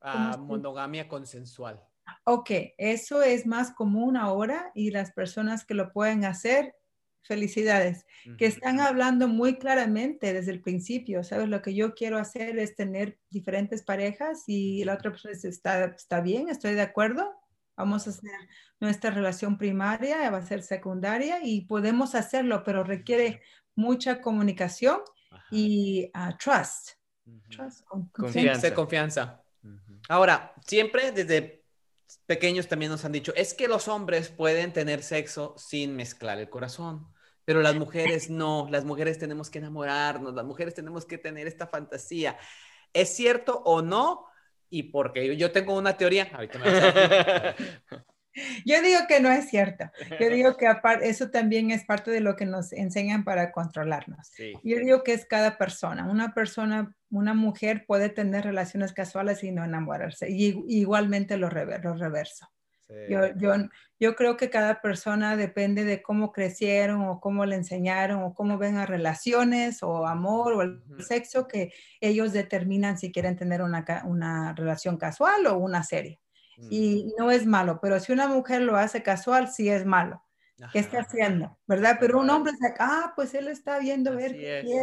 [0.00, 1.80] Ah, monogamia consensual.
[2.24, 6.74] Ok, eso es más común ahora y las personas que lo pueden hacer
[7.22, 8.06] felicidades,
[8.38, 11.48] que están hablando muy claramente desde el principio, ¿sabes?
[11.48, 15.84] Lo que yo quiero hacer es tener diferentes parejas y la otra persona dice, está,
[15.84, 17.30] está bien, estoy de acuerdo,
[17.76, 18.30] vamos a hacer
[18.80, 23.42] nuestra relación primaria, va a ser secundaria y podemos hacerlo, pero requiere
[23.74, 25.00] mucha comunicación
[25.50, 26.90] y uh, trust.
[27.50, 28.74] trust confianza.
[28.74, 29.42] confianza.
[30.08, 31.59] Ahora, siempre desde
[32.26, 36.50] pequeños también nos han dicho, es que los hombres pueden tener sexo sin mezclar el
[36.50, 37.06] corazón.
[37.44, 41.66] Pero las mujeres no, las mujeres tenemos que enamorarnos, las mujeres tenemos que tener esta
[41.66, 42.38] fantasía.
[42.92, 44.26] ¿Es cierto o no?
[44.68, 46.64] Y porque yo tengo una teoría, ahorita me
[48.64, 49.90] Yo digo que no es cierto.
[50.20, 50.66] Yo digo que
[51.02, 54.32] eso también es parte de lo que nos enseñan para controlarnos.
[54.62, 56.08] Yo digo que es cada persona.
[56.08, 60.30] Una persona, una mujer puede tener relaciones casuales y no enamorarse.
[60.30, 62.48] Y igualmente lo, lo reverso.
[63.08, 63.54] Yo, yo,
[64.00, 68.58] yo, creo que cada persona depende de cómo crecieron o cómo le enseñaron o cómo
[68.58, 73.84] ven a relaciones o amor o el sexo que ellos determinan si quieren tener una,
[74.04, 76.18] una relación casual o una serie.
[76.68, 80.22] Y no es malo, pero si una mujer lo hace casual, sí es malo.
[80.72, 81.56] ¿Qué está haciendo?
[81.66, 81.96] ¿Verdad?
[81.98, 84.82] Pero un hombre dice, ah, pues él está viendo ver qué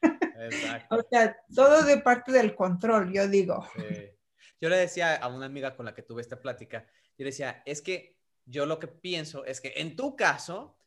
[0.90, 3.66] o sea, todo de parte del control, yo digo.
[3.76, 4.10] Sí.
[4.60, 6.86] Yo le decía a una amiga con la que tuve esta plática,
[7.18, 10.78] yo decía, es que yo lo que pienso es que en tu caso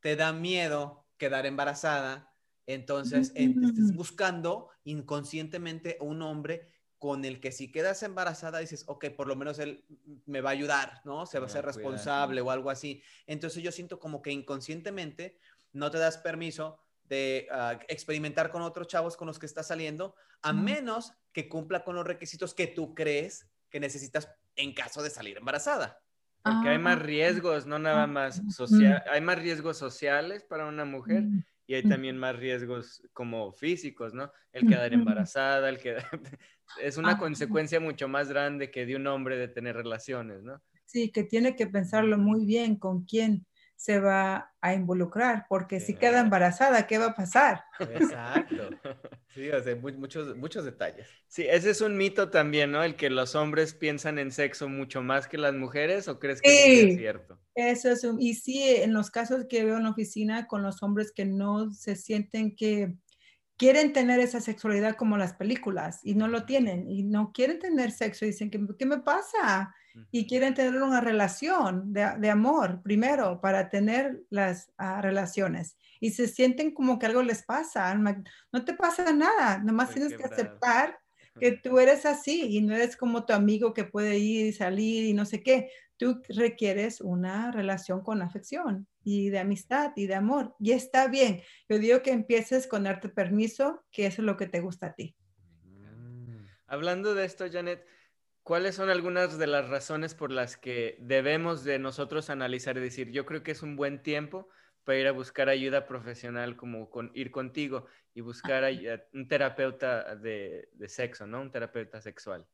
[0.00, 2.32] te da miedo quedar embarazada,
[2.66, 9.28] entonces estás buscando inconscientemente un hombre con el que si quedas embarazada dices, ok, por
[9.28, 9.84] lo menos él
[10.26, 11.26] me va a ayudar, ¿no?
[11.26, 13.02] Se va a ser responsable o algo así.
[13.26, 15.38] Entonces yo siento como que inconscientemente
[15.72, 20.14] no te das permiso de ah, experimentar con otros chavos con los que estás saliendo,
[20.42, 25.10] a menos que cumpla con los requisitos que tú crees que necesitas en caso de
[25.10, 26.00] salir embarazada.
[26.42, 30.84] Porque hay más ah, riesgos, no nada más social, hay más riesgos sociales para una
[30.84, 31.24] mujer
[31.68, 34.32] y hay también más riesgos como físicos, ¿no?
[34.52, 35.96] El quedar embarazada, el que
[36.82, 40.62] es una ah, consecuencia mucho más grande que de un hombre de tener relaciones, ¿no?
[40.86, 43.44] Sí, que tiene que pensarlo muy bien con quién
[43.78, 47.64] se va a involucrar, porque si queda embarazada, ¿qué va a pasar?
[47.78, 48.70] Exacto.
[49.34, 51.06] Sí, o sea, muchos, muchos detalles.
[51.28, 52.82] Sí, ese es un mito también, ¿no?
[52.82, 56.88] El que los hombres piensan en sexo mucho más que las mujeres, ¿o crees que
[56.90, 57.38] es cierto?
[57.54, 60.82] Eso es, un, y sí, en los casos que veo en la oficina con los
[60.82, 62.96] hombres que no se sienten que
[63.56, 67.92] quieren tener esa sexualidad como las películas y no lo tienen y no quieren tener
[67.92, 69.72] sexo y dicen, ¿qué, me pasa?
[70.10, 76.28] Y quieren tener una relación de, amor primero para tener las ah, relaciones y se
[76.28, 77.94] sienten como que algo les pasa.
[77.94, 80.98] No te pasa nada, nomás tienes que aceptar
[81.40, 85.04] que tú eres así y no eres como tu amigo que puede ir y salir
[85.04, 85.70] y no sé qué.
[85.96, 90.54] Tú requieres una relación con afección y de amistad y de amor.
[90.60, 91.42] Y está bien.
[91.68, 94.94] Yo digo que empieces con darte permiso, que eso es lo que te gusta a
[94.94, 95.16] ti.
[95.64, 96.46] Mm.
[96.68, 97.84] Hablando de esto, Janet,
[98.42, 103.10] ¿cuáles son algunas de las razones por las que debemos de nosotros analizar y decir,
[103.10, 104.48] yo creo que es un buen tiempo
[104.84, 108.64] para ir a buscar ayuda profesional, como con, ir contigo y buscar
[109.12, 111.42] un terapeuta de, sexo, ¿no?
[111.42, 112.46] Un terapeuta sexual.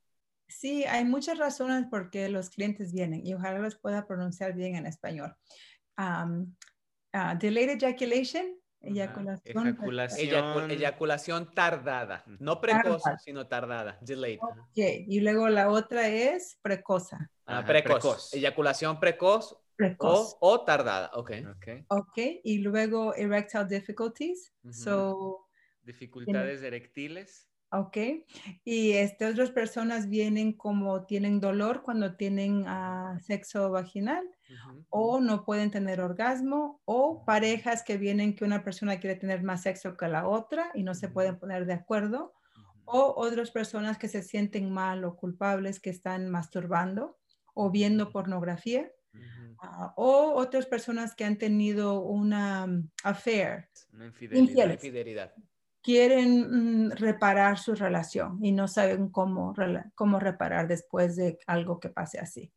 [0.49, 4.75] Sí, hay muchas razones por qué los clientes vienen y ojalá los pueda pronunciar bien
[4.75, 5.35] en español.
[5.97, 6.55] Um,
[7.39, 10.71] delayed ejaculation, eyaculación.
[10.71, 14.41] eyaculación tardada, no precoz, sino tardada, delayed.
[14.75, 17.31] y luego la otra es precoza.
[17.47, 18.33] Ah, precoz.
[18.35, 19.59] Eyaculación precoz
[20.41, 21.33] o, tardada, ok.
[21.89, 24.53] Ok, y luego erectile difficulties.
[24.71, 25.49] so,
[25.83, 27.49] Dificultades erectiles.
[27.77, 27.97] Ok,
[28.65, 34.25] y este, otras personas vienen como tienen dolor cuando tienen ah, sexo vaginal
[34.91, 39.63] o no pueden tener orgasmo o parejas que vienen que una persona quiere tener más
[39.63, 42.33] sexo que la otra y no se pueden poner de acuerdo
[42.85, 47.19] o otras personas que se sienten mal o culpables que están masturbando
[47.55, 48.89] o viendo pornografía
[49.59, 54.07] Ah, o otras personas que han tenido una mm, affair, una
[54.75, 55.33] infidelidad.
[55.85, 59.55] Quieren mm, reparar su relación y no saben cómo,
[59.95, 62.51] cómo reparar después de algo que pase así.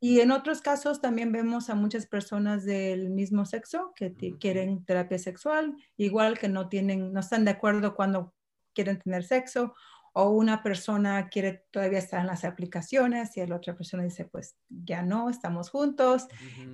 [0.00, 5.18] Y en otros casos también vemos a muchas personas del mismo sexo que quieren terapia
[5.18, 8.34] sexual, igual que no tienen, no están de acuerdo cuando
[8.74, 9.74] quieren tener sexo
[10.14, 14.56] o una persona quiere todavía estar en las aplicaciones y la otra persona dice, pues
[14.68, 16.28] ya no, estamos juntos.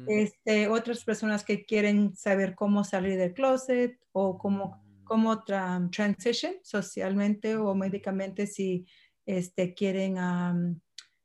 [0.08, 5.08] este, otras personas que quieren saber cómo salir del closet o cómo, mm.
[5.08, 5.44] cómo
[5.90, 8.86] transition socialmente o médicamente si
[9.26, 10.16] este, quieren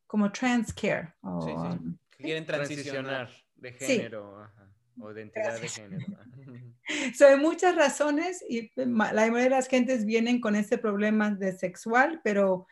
[0.08, 1.14] como trans care.
[1.22, 1.78] O,
[2.18, 4.50] Quieren transicionar de género.
[5.02, 6.06] O identidad de género.
[7.16, 11.58] so, hay muchas razones y la mayoría de las gentes vienen con ese problema de
[11.58, 12.68] sexual, pero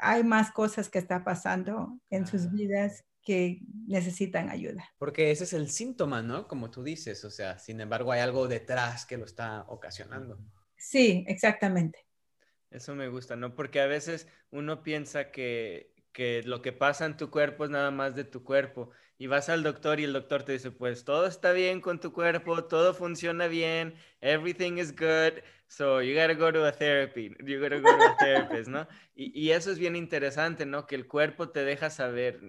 [0.00, 2.50] hay más cosas que está pasando en sus ah.
[2.52, 3.58] vidas que
[3.88, 4.88] necesitan ayuda.
[4.98, 6.46] Porque ese es el síntoma, ¿no?
[6.46, 10.38] Como tú dices, o sea, sin embargo hay algo detrás que lo está ocasionando.
[10.76, 12.06] Sí, exactamente.
[12.70, 13.56] Eso me gusta, ¿no?
[13.56, 17.90] Porque a veces uno piensa que, que lo que pasa en tu cuerpo es nada
[17.90, 21.26] más de tu cuerpo y vas al doctor y el doctor te dice, pues todo
[21.26, 26.50] está bien con tu cuerpo, todo funciona bien, everything is good, so you gotta go
[26.50, 28.86] to a therapy, you gotta go to a therapist, ¿no?
[29.14, 30.86] Y, y eso es bien interesante, ¿no?
[30.86, 32.40] Que el cuerpo te deja saber,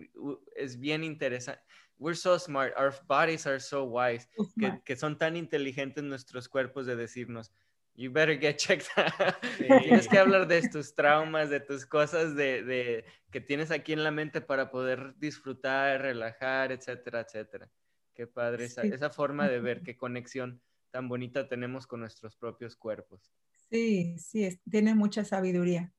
[0.56, 1.62] es bien interesante.
[2.00, 4.28] We're so smart, our bodies are so wise,
[4.60, 7.52] que, que son tan inteligentes nuestros cuerpos de decirnos,
[7.98, 8.86] you better get checked
[9.58, 14.04] Tienes que hablar de tus traumas, de tus cosas de, de, que tienes aquí en
[14.04, 17.68] la mente para poder disfrutar, relajar, etcétera, etcétera.
[18.14, 22.76] Qué padre esa, esa forma de ver qué conexión tan bonita tenemos con nuestros propios
[22.76, 23.32] cuerpos.
[23.70, 25.94] Sí, sí, tiene mucha sabiduría.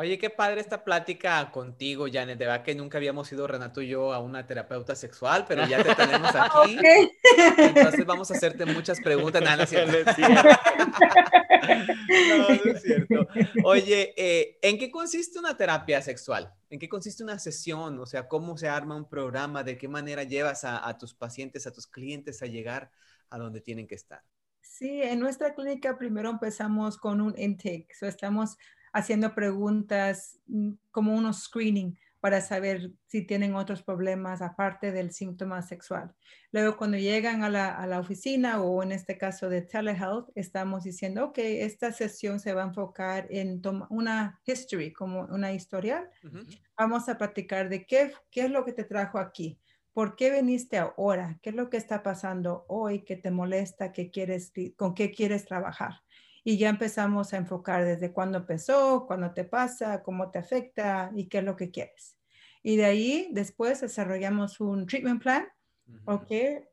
[0.00, 2.38] Oye, qué padre esta plática contigo, Janet.
[2.38, 5.82] De verdad que nunca habíamos ido, Renato y yo, a una terapeuta sexual, pero ya
[5.82, 6.78] te tenemos aquí.
[7.58, 9.42] Entonces vamos a hacerte muchas preguntas.
[9.42, 10.48] Nada, no es cierto.
[12.28, 13.28] no, no es cierto.
[13.64, 16.54] Oye, eh, ¿en qué consiste una terapia sexual?
[16.70, 17.98] ¿En qué consiste una sesión?
[17.98, 19.64] O sea, ¿cómo se arma un programa?
[19.64, 22.92] ¿De qué manera llevas a, tus pacientes, a tus clientes a llegar
[23.30, 24.22] a donde tienen que estar?
[24.60, 27.88] Sí, en nuestra clínica primero empezamos con un intake.
[27.98, 28.56] So, estamos
[28.92, 35.62] haciendo preguntas mm, como unos screening para saber si tienen otros problemas aparte del síntoma
[35.62, 36.14] sexual.
[36.50, 41.38] Luego, cuando llegan a la, oficina o en este caso de telehealth, estamos diciendo, ok,
[41.38, 46.10] esta sesión se va a enfocar en una history, como una historial.
[46.76, 49.58] Vamos a practicar de qué, qué es lo que te trajo aquí.
[49.98, 51.40] ¿Por qué viniste ahora?
[51.42, 53.90] ¿Qué es lo que está pasando hoy que te molesta?
[53.90, 55.94] ¿Qué quieres, ¿Con qué quieres trabajar?
[56.44, 61.26] y ya empezamos a enfocar desde cuándo empezó, cuándo te pasa, cómo te afecta y
[61.26, 62.16] qué es lo que quieres.
[62.62, 65.48] Y de ahí después desarrollamos un treatment plan.
[66.04, 66.30] Ok,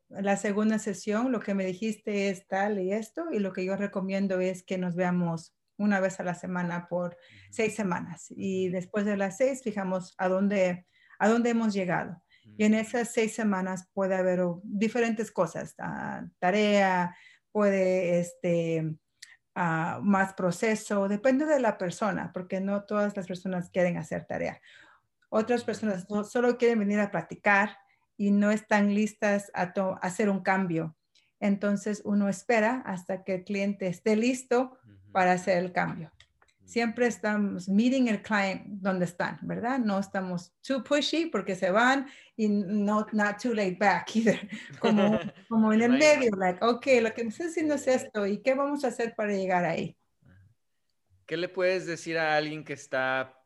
[0.09, 3.75] la segunda sesión, lo que me dijiste es tal y esto, y lo que yo
[3.75, 7.17] recomiendo es que nos veamos una vez a la semana por
[7.49, 8.27] seis semanas.
[8.29, 10.85] Y después de las seis, fijamos a dónde,
[11.17, 12.21] a dónde hemos llegado.
[12.57, 17.15] Y en esas seis semanas puede haber diferentes cosas, ah, tarea,
[17.51, 18.95] puede este,
[19.55, 24.61] ah, más proceso, depende de la persona, porque no todas las personas quieren hacer tarea.
[25.29, 27.77] Otras personas solo quieren venir a practicar
[28.17, 30.95] y no están listas a, a hacer un cambio.
[31.41, 34.77] Entonces uno espera hasta que el cliente esté listo
[35.11, 36.14] para hacer el cambio
[36.65, 39.79] siempre estamos meeting el client donde están, ¿verdad?
[39.79, 44.39] No estamos too pushy porque se van y no not too laid back either.
[44.79, 48.39] Como, como en el medio, like, ok, lo que me está haciendo es esto y
[48.39, 49.95] qué vamos a hacer para llegar ahí.
[51.25, 53.41] ¿Qué le puedes decir a alguien que está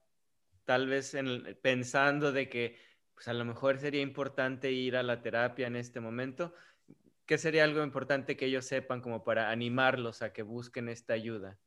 [0.65, 1.15] tal vez
[1.61, 2.77] pensando de que
[3.13, 6.53] pues a lo mejor sería importante ir a la terapia en este momento?
[7.25, 11.57] ¿Qué sería algo importante que ellos sepan como para animarlos a que busquen esta ayuda?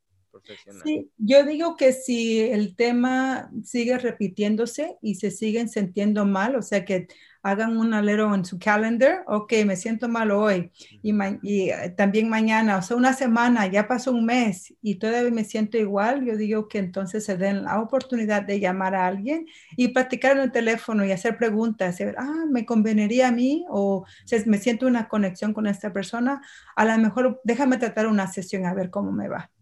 [0.83, 6.61] Sí, yo digo que si el tema sigue repitiéndose y se siguen sintiendo mal, o
[6.61, 7.07] sea que
[7.43, 10.71] hagan un alero en su calendar, ok, me siento mal hoy
[11.01, 15.29] y, y, eh, también mañana, o sea, una semana, ya pasó un mes y todavía
[15.29, 19.45] me siento igual, yo digo que entonces se den la oportunidad de llamar a alguien
[19.75, 23.65] y practicar en el teléfono y hacer preguntas, y ver, ah, me conveniría a mí
[23.69, 26.41] o si me siento una conexión con esta persona,
[26.75, 29.52] a lo mejor déjame tratar una sesión a ver cómo me va.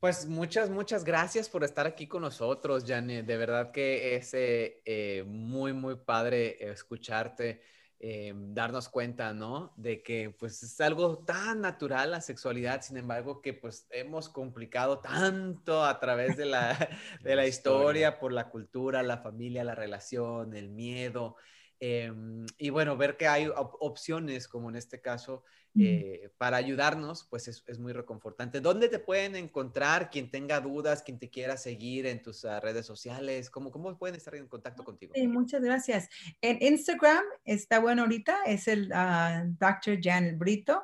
[0.00, 3.26] Pues muchas, muchas gracias por estar aquí con nosotros, Janet.
[3.26, 7.60] De verdad que es eh, eh, muy, muy padre escucharte,
[7.98, 9.74] eh, darnos cuenta, ¿no?
[9.76, 15.00] De que pues es algo tan natural la sexualidad, sin embargo, que pues hemos complicado
[15.00, 16.78] tanto a través de la,
[17.22, 21.36] de la historia, por la cultura, la familia, la relación, el miedo.
[21.78, 25.44] Em, y bueno, ver que hay opciones, como en este caso,
[25.78, 28.60] eh, para ayudarnos, pues es, muy reconfortante.
[28.60, 32.86] ¿Dónde te pueden encontrar quien tenga dudas, quien te quiera seguir en tus ah, redes
[32.86, 33.50] sociales?
[33.50, 35.12] ¿Cómo, ¿Cómo pueden estar en contacto contigo?
[35.14, 36.08] Sí, muchas gracias.
[36.40, 39.98] En Instagram está bueno ahorita, es el uh, Dr.
[40.02, 40.82] Janet Brito.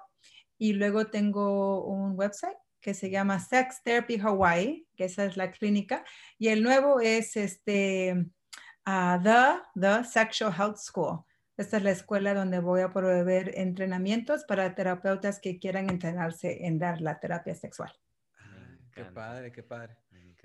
[0.59, 5.51] Y luego tengo un website que se llama Sex Therapy Hawaii, que esa es la
[5.51, 6.05] clínica.
[6.39, 8.27] Y el nuevo es este
[8.85, 11.25] the, the Sexual Health School.
[11.57, 16.79] Esta es la escuela donde voy a proveer entrenamientos para terapeutas que quieran entrenarse en
[16.79, 17.93] dar la terapia sexual.
[18.93, 19.97] qué padre, qué padre.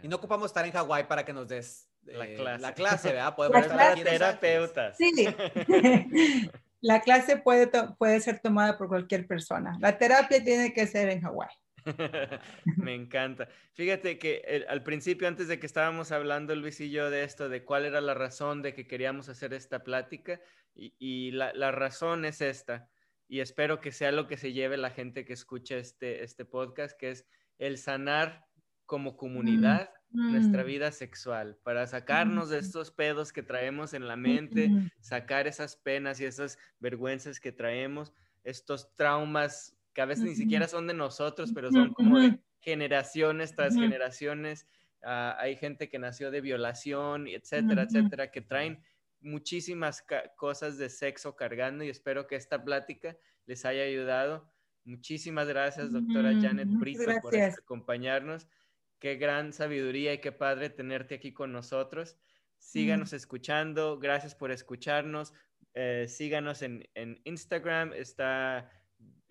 [0.02, 2.62] Y no ocupamos estar en Hawái para que nos des la, eh, clase.
[2.62, 3.36] la clase, ¿verdad?
[3.36, 4.98] Podemos estar terapeutas.
[4.98, 5.12] Sí.
[6.82, 9.78] la clase puede, puede ser tomada por cualquier persona.
[9.80, 11.50] La terapia tiene que ser en Hawái.
[12.78, 13.48] Me encanta.
[13.74, 17.64] Fíjate que al principio, antes de que estábamos hablando Luis y yo de esto, de
[17.64, 20.40] cuál era la razón de que queríamos hacer esta plática,
[20.74, 22.90] y, la, razón es esta,
[23.28, 26.98] y espero que sea lo que se lleve la gente que escucha este, este podcast,
[26.98, 27.26] que es
[27.58, 28.46] el sanar
[28.86, 30.68] como comunidad nuestra mm.
[30.68, 34.70] vida sexual, para sacarnos de estos pedos que traemos en la mente,
[35.00, 38.14] sacar esas penas y esas vergüenzas que traemos,
[38.44, 43.56] estos traumas que a veces ni siquiera son de nosotros, pero son como de generaciones
[43.56, 44.68] tras generaciones.
[45.04, 48.82] Ah, hay gente que nació de violación, etcétera, etcétera, que traen
[49.20, 50.04] muchísimas
[50.36, 54.52] cosas de sexo cargando y espero que esta plática les haya ayudado.
[54.84, 58.48] Muchísimas gracias, doctora Janet Brito, por acompañarnos.
[59.00, 62.18] Qué gran sabiduría y qué padre tenerte aquí con nosotros.
[62.58, 65.34] Síganos escuchando, gracias por escucharnos.
[65.74, 68.70] Eh, síganos en, en Instagram, está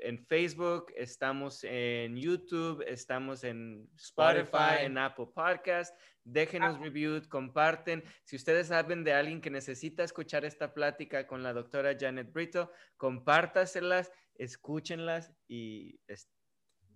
[0.03, 5.97] en Facebook, estamos en YouTube, estamos en Spotify, en Apple Podcast.
[6.25, 6.81] Déjenos ah.
[6.83, 8.05] reviews, comparten.
[8.25, 12.71] Si ustedes saben de alguien que necesita escuchar esta plática con la doctora Janet Brito,
[12.97, 16.01] compártaselas, escúchenlas y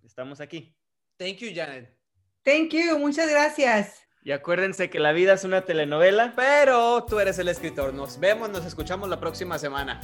[0.03, 0.75] estamos aquí.
[1.17, 1.97] Thank you, Janet.
[2.43, 4.05] Thank you, muchas gracias.
[4.25, 6.33] Y acuérdense que la vida es una telenovela.
[6.35, 7.93] Pero tú eres el escritor.
[7.93, 10.01] Nos vemos, nos escuchamos la próxima semana.